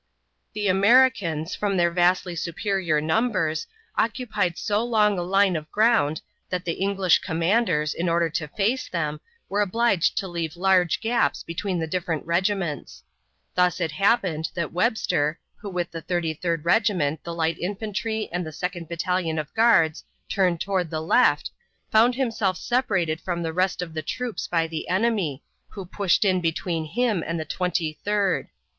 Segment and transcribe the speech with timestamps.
[0.53, 6.65] The Americans, from their vastly superior numbers, occupied so long a line of ground that
[6.65, 11.77] the English commanders, in order to face them, were obliged to leave large gaps between
[11.77, 13.03] the different regiments.
[13.53, 18.43] Thus it happened that Webster, who with the Thirty third Regiment, the light infantry, and
[18.43, 21.51] the second battalion of guards turned toward the left,
[21.91, 26.41] found himself separated from the rest of the troops by the enemy, who pushed in
[26.41, 28.47] between him and the Twenty third.